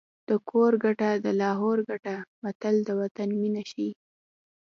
د 0.29 0.31
کور 0.49 0.71
ګټه 0.83 1.09
د 1.25 1.27
لاهور 1.41 1.77
ګټه 1.89 2.15
متل 2.43 2.75
د 2.87 2.89
وطن 3.01 3.29
مینه 3.39 3.61
ښيي 3.69 3.91